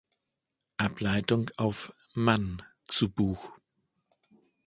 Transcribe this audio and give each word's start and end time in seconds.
Ableitung 0.77 1.51
auf 1.57 1.93
"-mann" 2.15 2.63
zu 2.87 3.11
Buch. 3.11 3.53